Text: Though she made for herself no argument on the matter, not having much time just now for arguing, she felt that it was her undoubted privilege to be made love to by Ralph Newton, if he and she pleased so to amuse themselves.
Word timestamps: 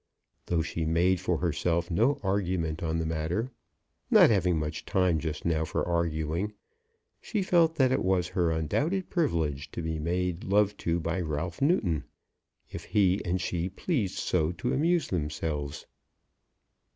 Though 0.47 0.63
she 0.63 0.83
made 0.83 1.19
for 1.19 1.37
herself 1.37 1.91
no 1.91 2.19
argument 2.23 2.81
on 2.81 2.97
the 2.97 3.05
matter, 3.05 3.51
not 4.09 4.31
having 4.31 4.57
much 4.57 4.83
time 4.83 5.19
just 5.19 5.45
now 5.45 5.63
for 5.63 5.87
arguing, 5.87 6.53
she 7.21 7.43
felt 7.43 7.75
that 7.75 7.91
it 7.91 8.03
was 8.03 8.29
her 8.29 8.49
undoubted 8.49 9.11
privilege 9.11 9.69
to 9.73 9.83
be 9.83 9.99
made 9.99 10.43
love 10.43 10.75
to 10.77 10.99
by 10.99 11.21
Ralph 11.21 11.61
Newton, 11.61 12.05
if 12.71 12.85
he 12.85 13.23
and 13.23 13.39
she 13.39 13.69
pleased 13.69 14.17
so 14.17 14.51
to 14.53 14.73
amuse 14.73 15.09
themselves. 15.09 15.85